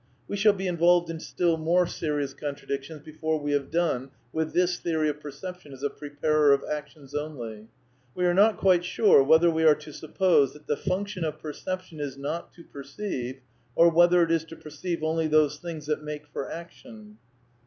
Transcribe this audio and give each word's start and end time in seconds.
We 0.27 0.35
shall 0.35 0.53
be 0.53 0.65
involved 0.65 1.11
in 1.11 1.19
still 1.19 1.59
more^Berious 1.59 2.35
contra 2.35 2.67
dictions 2.67 3.03
before 3.03 3.39
we 3.39 3.51
have 3.51 3.69
done 3.69 4.09
with 4.33 4.51
this 4.51 4.79
theory 4.79 5.09
of 5.09 5.19
percep 5.19 5.59
tion 5.59 5.73
as 5.73 5.83
a 5.83 5.91
preparer 5.91 6.53
of 6.53 6.63
actions 6.67 7.13
only. 7.13 7.67
We 8.15 8.25
are 8.25 8.33
not 8.33 8.57
^u™ 8.57 8.81
sure 8.81 9.21
whether 9.21 9.51
we 9.51 9.63
are 9.63 9.75
to 9.75 9.93
suppose 9.93 10.53
that 10.53 10.65
the 10.65 10.75
function 10.75 11.23
ofJXflrception 11.23 11.99
is 11.99 12.17
not 12.17 12.51
to 12.53 12.63
perceive, 12.63 13.41
or 13.75 13.91
whether 13.91 14.23
it 14.23 14.31
is 14.31 14.43
to 14.45 14.55
perceive 14.55 15.03
only 15.03 15.27
those 15.27 15.59
things 15.59 15.85
that 15.85 16.01
make 16.01 16.25
for 16.25 16.49
action. 16.49 17.19